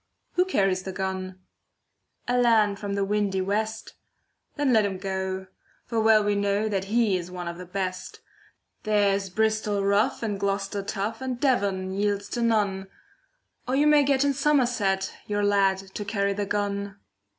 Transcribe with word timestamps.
Who 0.33 0.45
carries 0.45 0.81
the 0.81 0.91
gun? 0.91 1.37
A 2.27 2.35
lad 2.35 2.79
from 2.79 2.95
the 2.95 3.05
windy 3.05 3.39
west. 3.39 3.93
Then 4.55 4.73
let 4.73 4.83
him 4.83 4.97
go, 4.97 5.45
for 5.85 6.01
well 6.01 6.23
we 6.23 6.33
know 6.33 6.67
That 6.67 6.85
he 6.85 7.15
is 7.17 7.29
one 7.29 7.47
of 7.47 7.59
the 7.59 7.67
best. 7.67 8.19
There's 8.81 9.29
Bristol 9.29 9.83
rough, 9.85 10.23
and 10.23 10.39
Gloucester 10.39 10.81
tough, 10.81 11.21
And 11.21 11.39
Devon 11.39 11.93
yields 11.93 12.29
to 12.29 12.41
none. 12.41 12.87
Or 13.67 13.75
you 13.75 13.85
may 13.85 14.01
get 14.01 14.25
in 14.25 14.33
Somerset 14.33 15.13
Your 15.27 15.43
lad 15.43 15.77
to 15.93 16.03
carry 16.03 16.33
the 16.33 16.47
gun. 16.47 16.97